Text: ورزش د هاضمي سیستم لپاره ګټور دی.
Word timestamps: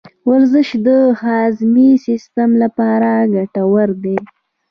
ورزش 0.29 0.69
د 0.87 0.87
هاضمي 1.21 1.89
سیستم 2.05 2.49
لپاره 2.63 3.11
ګټور 3.33 3.89
دی. 4.03 4.17